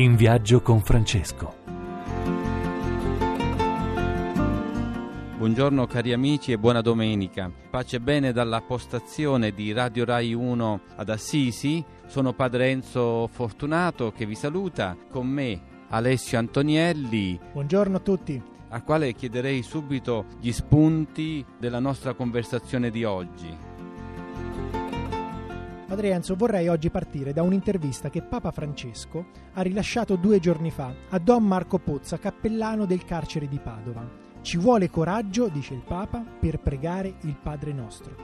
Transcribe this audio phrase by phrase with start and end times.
[0.00, 1.56] In viaggio con Francesco.
[5.36, 7.52] Buongiorno cari amici e buona domenica.
[7.68, 11.84] Pace e bene dalla postazione di Radio Rai 1 ad Assisi.
[12.06, 14.96] Sono Padre Enzo Fortunato che vi saluta.
[15.10, 15.60] Con me
[15.90, 17.38] Alessio Antonielli.
[17.52, 18.42] Buongiorno a tutti.
[18.70, 23.69] A quale chiederei subito gli spunti della nostra conversazione di oggi.
[26.00, 30.94] Padre Enzo, vorrei oggi partire da un'intervista che Papa Francesco ha rilasciato due giorni fa
[31.10, 34.08] a Don Marco Pozza, cappellano del carcere di Padova.
[34.40, 38.16] Ci vuole coraggio, dice il Papa, per pregare il Padre nostro.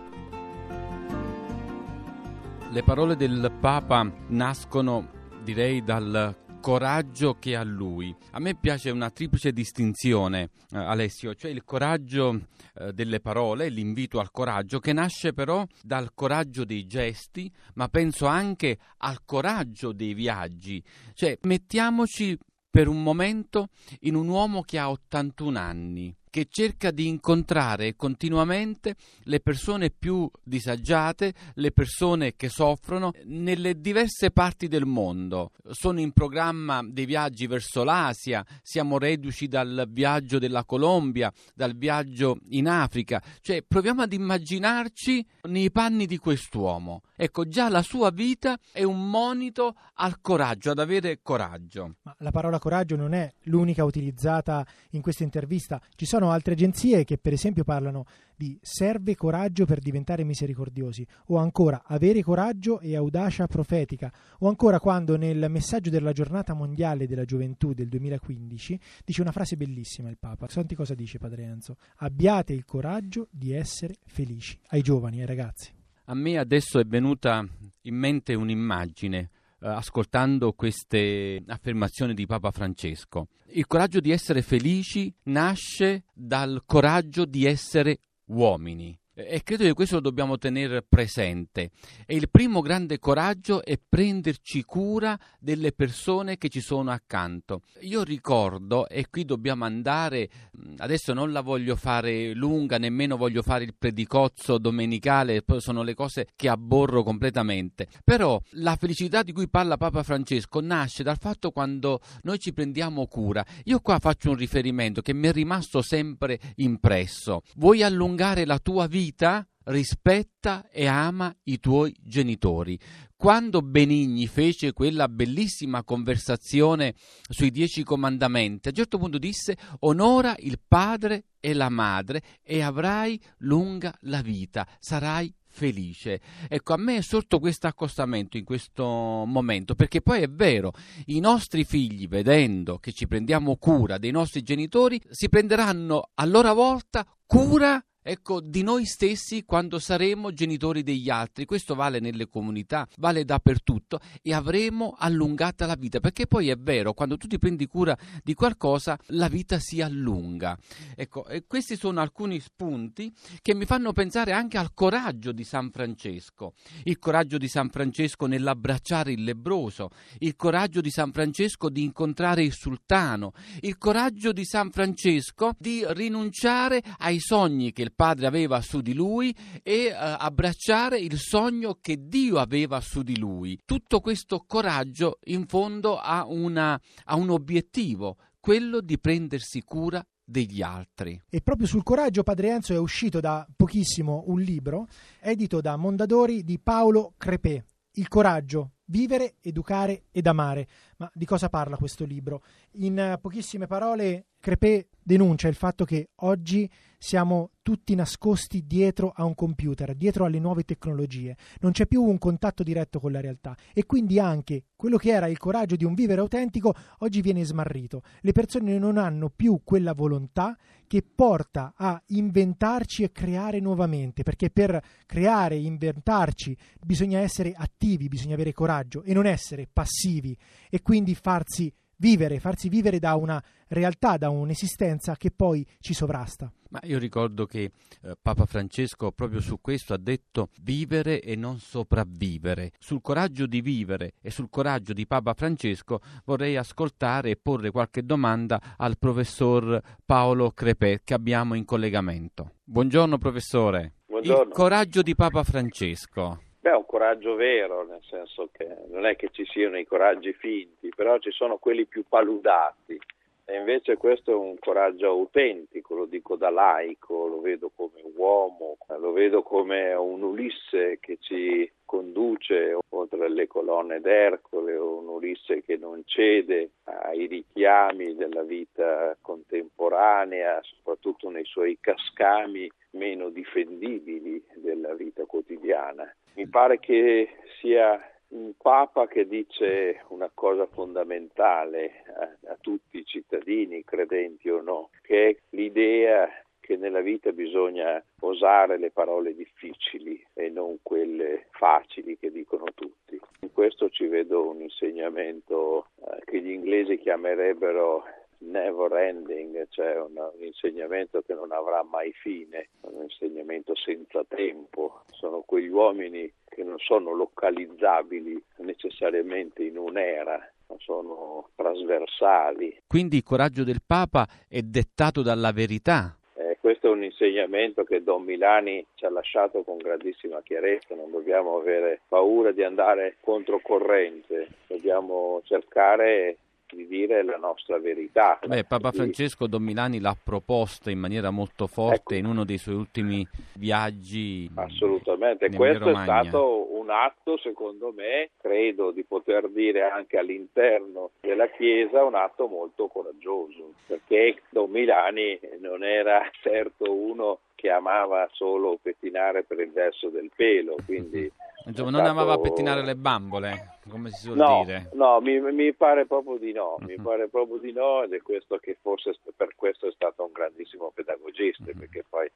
[2.70, 5.10] Le parole del Papa nascono,
[5.42, 6.34] direi, dal
[6.66, 8.12] coraggio che ha lui.
[8.32, 14.18] A me piace una triplice distinzione, eh, Alessio, cioè il coraggio eh, delle parole, l'invito
[14.18, 20.12] al coraggio, che nasce però dal coraggio dei gesti, ma penso anche al coraggio dei
[20.12, 20.82] viaggi.
[21.14, 22.36] Cioè, mettiamoci
[22.68, 23.68] per un momento
[24.00, 30.30] in un uomo che ha 81 anni che cerca di incontrare continuamente le persone più
[30.44, 35.52] disagiate, le persone che soffrono nelle diverse parti del mondo.
[35.70, 42.36] Sono in programma dei viaggi verso l'Asia, siamo reduci dal viaggio della Colombia, dal viaggio
[42.50, 47.00] in Africa, cioè proviamo ad immaginarci nei panni di quest'uomo.
[47.16, 51.94] Ecco, già la sua vita è un monito al coraggio, ad avere coraggio.
[52.02, 55.80] Ma la parola coraggio non è l'unica utilizzata in questa intervista.
[55.94, 58.04] Ci sono sono altre agenzie che per esempio parlano
[58.36, 64.80] di serve coraggio per diventare misericordiosi, o ancora avere coraggio e audacia profetica, o ancora
[64.80, 70.18] quando nel messaggio della giornata mondiale della gioventù del 2015 dice una frase bellissima il
[70.18, 70.48] Papa.
[70.48, 71.76] Senti cosa dice Padre Enzo?
[71.98, 75.72] Abbiate il coraggio di essere felici, ai giovani, ai ragazzi.
[76.06, 77.46] A me adesso è venuta
[77.82, 79.30] in mente un'immagine
[79.74, 83.28] ascoltando queste affermazioni di Papa Francesco.
[83.48, 88.98] Il coraggio di essere felici nasce dal coraggio di essere uomini.
[89.18, 91.70] E credo che questo lo dobbiamo tenere presente.
[92.04, 97.62] E il primo grande coraggio è prenderci cura delle persone che ci sono accanto.
[97.80, 100.28] Io ricordo, e qui dobbiamo andare,
[100.76, 106.26] adesso non la voglio fare lunga, nemmeno voglio fare il predicozzo domenicale, sono le cose
[106.36, 107.88] che abborro completamente.
[108.04, 113.06] Però la felicità di cui parla Papa Francesco nasce dal fatto quando noi ci prendiamo
[113.06, 113.42] cura.
[113.64, 117.40] Io qua faccio un riferimento che mi è rimasto sempre impresso.
[117.54, 119.04] Vuoi allungare la tua vita?
[119.06, 122.78] Vita rispetta e ama i tuoi genitori.
[123.16, 126.94] Quando Benigni fece quella bellissima conversazione
[127.28, 132.62] sui dieci comandamenti, a un certo punto disse onora il padre e la madre e
[132.62, 136.20] avrai lunga la vita, sarai felice.
[136.48, 140.72] Ecco, a me è sorto questo accostamento in questo momento, perché poi è vero,
[141.06, 146.52] i nostri figli, vedendo che ci prendiamo cura dei nostri genitori, si prenderanno a loro
[146.52, 151.44] volta cura ecco, di noi stessi quando saremo genitori degli altri.
[151.44, 156.92] Questo vale nelle comunità, vale dappertutto e avremo allungata la vita, perché poi è vero,
[156.92, 160.56] quando tu ti prendi cura di qualcosa, la vita si allunga.
[160.94, 163.12] Ecco, questi sono alcuni spunti
[163.42, 168.26] che mi fanno pensare anche al coraggio di San Francesco, il coraggio di San Francesco
[168.26, 174.44] nell'abbracciare il lebroso, il coraggio di San Francesco di incontrare il sultano, il coraggio di
[174.44, 179.94] San Francesco di rinunciare ai sogni che il padre aveva su di lui e uh,
[179.96, 183.58] abbracciare il sogno che Dio aveva su di lui.
[183.64, 190.60] Tutto questo coraggio in fondo ha, una, ha un obiettivo, quello di prendersi cura degli
[190.60, 191.20] altri.
[191.28, 194.88] E proprio sul coraggio Padre Enzo è uscito da pochissimo un libro
[195.20, 197.64] edito da Mondadori di Paolo Crepè.
[197.98, 200.68] Il coraggio, vivere, educare ed amare.
[200.98, 202.42] Ma di cosa parla questo libro?
[202.72, 206.68] In pochissime parole Crepè denuncia il fatto che oggi
[206.98, 212.18] siamo tutti nascosti dietro a un computer, dietro alle nuove tecnologie, non c'è più un
[212.18, 215.94] contatto diretto con la realtà e quindi anche quello che era il coraggio di un
[215.94, 218.02] vivere autentico oggi viene smarrito.
[218.20, 220.56] Le persone non hanno più quella volontà
[220.86, 228.08] che porta a inventarci e creare nuovamente, perché per creare e inventarci bisogna essere attivi,
[228.08, 230.36] bisogna avere coraggio e non essere passivi
[230.70, 236.52] e quindi farsi vivere, farsi vivere da una realtà, da un'esistenza che poi ci sovrasta.
[236.70, 237.70] Ma io ricordo che
[238.02, 242.72] eh, Papa Francesco proprio su questo ha detto vivere e non sopravvivere.
[242.78, 248.04] Sul coraggio di vivere e sul coraggio di Papa Francesco vorrei ascoltare e porre qualche
[248.04, 252.56] domanda al professor Paolo Crepè che abbiamo in collegamento.
[252.64, 253.94] Buongiorno professore.
[254.06, 254.50] Buongiorno.
[254.50, 256.40] Il coraggio di Papa Francesco.
[256.66, 260.88] Beh, un coraggio vero, nel senso che non è che ci siano i coraggi finti,
[260.88, 262.98] però ci sono quelli più paludati.
[263.44, 268.78] E invece questo è un coraggio autentico, lo dico da laico, lo vedo come uomo,
[268.98, 275.76] lo vedo come un Ulisse che ci conduce oltre le colonne d'Ercole, un Ulisse che
[275.76, 285.24] non cede ai richiami della vita contemporanea, soprattutto nei suoi cascami meno difendibili della vita
[285.24, 286.12] quotidiana.
[286.34, 287.28] Mi pare che
[287.60, 294.60] sia un Papa che dice una cosa fondamentale a, a, tutti i cittadini, credenti o
[294.60, 296.28] no, che è l'idea
[296.66, 303.20] che nella vita bisogna osare le parole difficili e non quelle facili che dicono tutti.
[303.42, 308.04] In questo ci vedo un insegnamento eh, che gli inglesi chiamerebbero
[308.38, 315.02] never ending, cioè un, un, insegnamento che non avrà mai fine, un insegnamento senza tempo.
[315.10, 320.38] Sono quegli uomini che non sono localizzabili necessariamente in un'era,
[320.68, 322.82] ma sono trasversali.
[322.86, 326.16] Quindi il coraggio del Papa è dettato dalla verità.
[326.34, 331.10] Eh, questo è un insegnamento che Don Milani ci ha lasciato con grandissima chiarezza, non
[331.10, 336.36] dobbiamo avere paura di andare controcorrente, dobbiamo cercare
[336.74, 338.38] dire la nostra verità.
[338.44, 342.14] Beh, Papa Francesco Domilani l'ha proposta in maniera molto forte ecco.
[342.14, 344.50] in uno dei suoi ultimi viaggi.
[344.54, 351.48] Assolutamente, questo è stato un atto, secondo me, credo di poter dire anche all'interno della
[351.48, 359.42] Chiesa, un atto molto coraggioso, perché Domilani non era certo uno che amava solo pettinare
[359.42, 361.30] per il verso del pelo, quindi
[361.66, 362.18] Insomma, non stato...
[362.18, 364.90] amava pettinare le bambole, come si suol no, dire.
[364.94, 366.86] No, mi, mi, pare proprio di no, uh-huh.
[366.86, 367.02] mi mhm.
[367.02, 370.92] pare proprio di no ed è questo che forse per questo è stato un grandissimo
[370.94, 371.78] pedagogista, uh-huh.
[371.78, 372.30] perché poi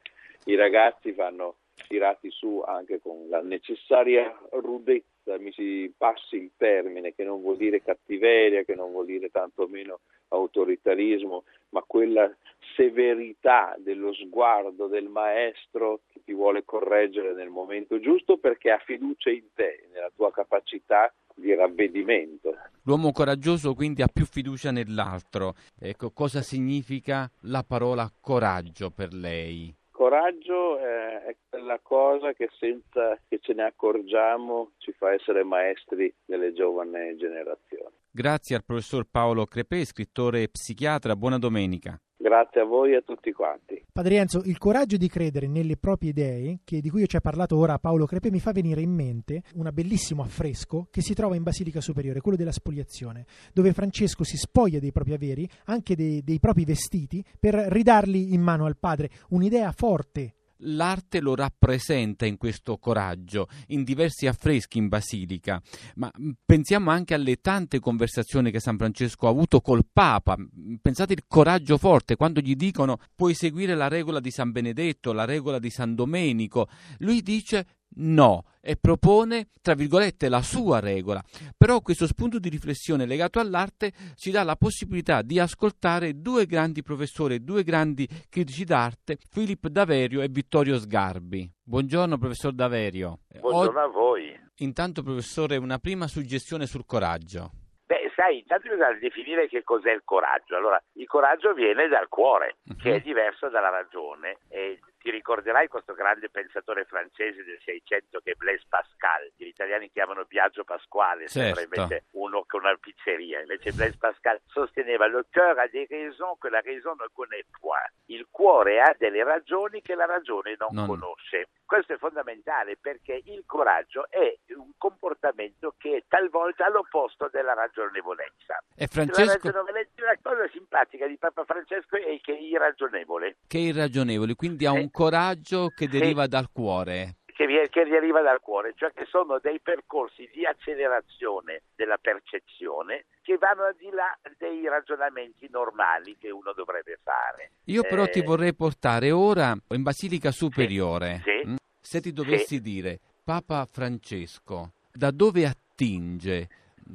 [0.44, 1.56] i ragazzi vanno
[1.86, 5.06] tirati su anche con la necessaria rudezza,
[5.38, 10.00] mi si passi il termine, che non vuol dire cattiveria, che non vuol dire tantomeno
[10.28, 12.32] autoritarismo, ma quella
[12.76, 19.30] severità dello sguardo del maestro che ti vuole correggere nel momento giusto perché ha fiducia
[19.30, 22.56] in te, nella tua capacità di ravvedimento.
[22.82, 25.54] L'uomo coraggioso quindi ha più fiducia nell'altro.
[25.78, 29.74] Ecco, cosa significa la parola coraggio per lei?
[30.00, 36.10] Coraggio eh, è quella cosa che senza che ce ne accorgiamo ci fa essere maestri
[36.24, 37.94] delle giovani generazioni.
[38.10, 41.16] Grazie al professor Paolo Crepè, scrittore e psichiatra.
[41.16, 42.00] Buona domenica.
[42.22, 43.82] Grazie a voi e a tutti quanti.
[43.90, 47.56] Padre Enzo, il coraggio di credere nelle proprie idee, che, di cui ci ha parlato
[47.56, 51.42] ora Paolo Crepe, mi fa venire in mente un bellissimo affresco che si trova in
[51.42, 53.24] Basilica Superiore, quello della spoliazione,
[53.54, 58.42] dove Francesco si spoglia dei propri averi, anche dei, dei propri vestiti, per ridarli in
[58.42, 59.08] mano al padre.
[59.30, 65.60] Un'idea forte l'arte lo rappresenta in questo coraggio, in diversi affreschi in basilica,
[65.96, 70.76] ma mm, pensiamo anche alle tante conversazioni che San Francesco ha avuto col Papa, mm,
[70.82, 75.24] pensate il coraggio forte quando gli dicono puoi seguire la regola di San Benedetto, la
[75.24, 76.68] regola di San Domenico,
[76.98, 77.66] lui dice
[77.96, 81.22] No, e propone, tra virgolette, la sua regola.
[81.56, 86.82] Però questo spunto di riflessione legato all'arte ci dà la possibilità di ascoltare due grandi
[86.82, 91.50] professori, due grandi critici d'arte, Filippo Daverio e Vittorio Sgarbi.
[91.62, 93.20] Buongiorno professor Daverio.
[93.40, 94.38] Buongiorno o- a voi.
[94.58, 97.50] Intanto professore, una prima suggestione sul coraggio.
[97.86, 100.54] Beh, sai, intanto bisogna definire che cos'è il coraggio.
[100.54, 102.76] Allora, il coraggio viene dal cuore, uh-huh.
[102.76, 104.36] che è diverso dalla ragione.
[104.48, 109.48] E ti ricorderai questo grande pensatore francese del Seicento che è Blaise Pascal, che gli
[109.48, 111.60] italiani chiamano Biagio Pasquale, certo.
[111.60, 113.40] invece uno con una pizzeria.
[113.40, 117.90] Invece Blaise Pascal sosteneva le cœur a des raisons que la raison ne connaît point.
[118.06, 120.86] Il cuore ha delle ragioni che la ragione non, non.
[120.86, 121.48] conosce.
[121.64, 128.62] Questo è fondamentale perché il coraggio è un comportamento che è talvolta all'opposto della ragionevolezza.
[128.74, 129.50] E Francesco...
[129.50, 133.36] La, la cosa simpatica di Papa Francesco è che è irragionevole.
[133.46, 137.16] Che è irragionevole, quindi ha un coraggio che deriva dal cuore.
[137.24, 143.38] Che, che deriva dal cuore, cioè che sono dei percorsi di accelerazione della percezione che
[143.38, 147.52] vanno al di là dei ragionamenti normali che uno dovrebbe fare.
[147.64, 148.10] Io però eh...
[148.10, 151.22] ti vorrei portare ora in Basilica Superiore.
[151.24, 151.30] Sì.
[151.30, 151.48] Sì.
[151.48, 151.54] Mm?
[151.80, 152.60] Se ti dovessi sì.
[152.60, 156.48] dire, Papa Francesco, da dove attinge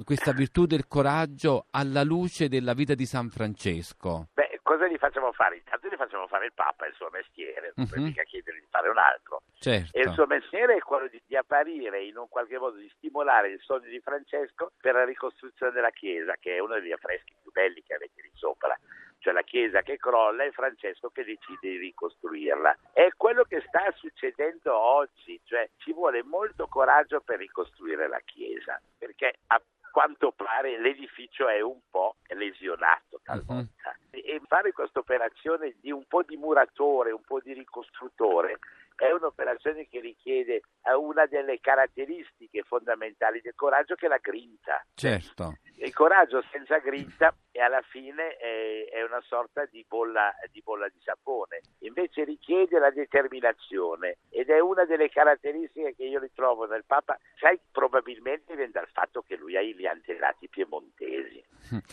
[0.03, 4.27] questa virtù del coraggio alla luce della vita di San Francesco?
[4.33, 4.44] Beh,
[5.25, 5.57] facciamo fare?
[5.57, 8.01] Intanto gli facciamo fare il Papa, il suo mestiere, non uh-huh.
[8.01, 9.41] mica chiedere di fare un altro.
[9.59, 9.97] Certo.
[9.97, 13.49] E il suo mestiere è quello di, di, apparire in un qualche modo, di stimolare
[13.49, 17.51] il sogno di Francesco per la ricostruzione della Chiesa, che è uno degli affreschi più
[17.51, 18.77] belli che avete lì sopra.
[19.19, 22.77] cioè la Chiesa che crolla e Francesco che decide di ricostruirla.
[22.93, 28.79] È quello che sta succedendo oggi, cioè ci vuole molto coraggio per ricostruire la Chiesa,
[28.97, 29.59] perché a
[29.95, 33.95] quanto pare l'edificio è un po' lesionato talvolta.
[34.11, 34.19] Uh-huh.
[34.19, 38.59] E fare questa operazione di un po' di muratore, un po' di ricostruttore,
[39.03, 40.61] è un'operazione che richiede
[40.93, 44.85] una delle caratteristiche fondamentali del coraggio che è la grinta.
[44.93, 45.57] Certo.
[45.77, 50.87] Il coraggio senza grinta e alla fine è, è una sorta di bolla, di bolla,
[50.87, 51.61] di sapone.
[51.79, 57.17] Invece richiede la determinazione ed è una delle caratteristiche che io ritrovo nel Papa.
[57.37, 60.94] Sai, probabilmente viene dal fatto che lui ha gli antenati piemontesi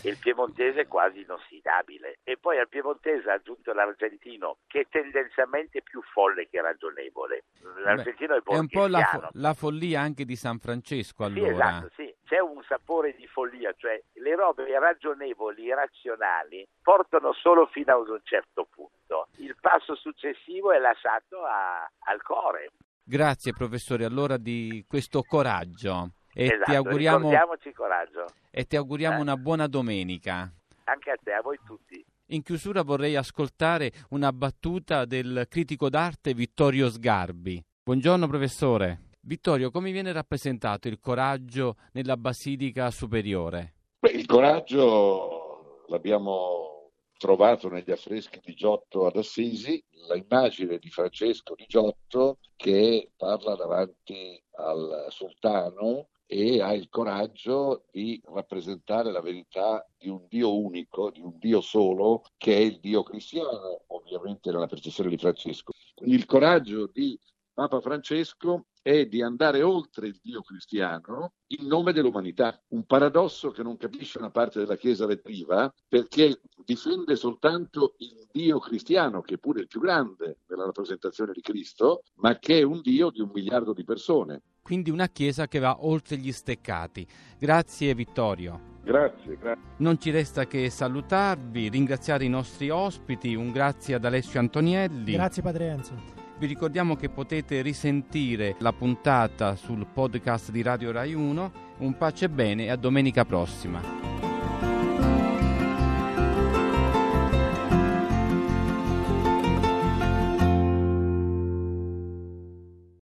[0.02, 2.19] il piemontese è quasi inossidabile.
[2.23, 7.45] E poi al piemontese ha aggiunto l'argentino che è tendenzialmente più folle che ragionevole.
[7.85, 11.47] L'argentino Beh, è, è un po' la, fo- la, follia anche di San Francesco allora.
[11.47, 12.14] Sì, esatto, sì.
[12.25, 18.21] C'è un sapore di follia, cioè le robe ragionevoli, razionali, portano solo fino ad un
[18.23, 19.29] certo punto.
[19.37, 22.71] Il passo successivo è lasciato a, al cuore.
[23.05, 26.12] Grazie professore allora di questo coraggio.
[26.34, 27.30] E esatto, ti auguriamo,
[27.74, 28.24] coraggio.
[28.50, 29.20] E ti auguriamo eh.
[29.20, 30.50] una buona domenica.
[30.84, 32.04] Anche a te, a voi tutti.
[32.26, 37.62] In chiusura vorrei ascoltare una battuta del critico d'arte Vittorio Sgarbi.
[37.84, 39.10] Buongiorno professore.
[39.20, 43.74] Vittorio, come viene rappresentato il coraggio nella Basilica Superiore?
[43.98, 49.80] Beh, il coraggio l'abbiamo trovato negli affreschi di Giotto ad Assisi,
[50.12, 58.18] l'immagine di Francesco di Giotto che parla davanti al sultano e ha il coraggio di
[58.24, 63.02] rappresentare la verità di un Dio unico, di un Dio solo, che è il Dio
[63.02, 65.72] cristiano, ovviamente nella percezione di Francesco.
[66.06, 67.20] Il coraggio di
[67.52, 72.58] Papa Francesco è di andare oltre il Dio cristiano in nome dell'umanità.
[72.68, 78.58] Un paradosso che non capisce una parte della Chiesa retriva perché difende soltanto il Dio
[78.58, 82.80] cristiano, che è pure il più grande nella rappresentazione di Cristo, ma che è un
[82.80, 87.07] Dio di un miliardo di persone quindi una chiesa che va oltre gli steccati.
[87.38, 88.71] Grazie Vittorio.
[88.85, 89.62] Grazie, grazie.
[89.78, 95.12] Non ci resta che salutarvi, ringraziare i nostri ospiti, un grazie ad Alessio Antonielli.
[95.12, 96.21] Grazie Padre Enzo.
[96.38, 101.52] Vi ricordiamo che potete risentire la puntata sul podcast di Radio Rai 1.
[101.78, 104.12] Un pace e bene e a domenica prossima.